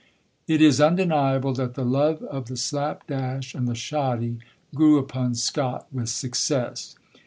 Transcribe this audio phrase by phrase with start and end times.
[0.47, 4.39] "It is undeniable that the love of the slap dash and the shoddy
[4.73, 6.95] grew upon Scott with success."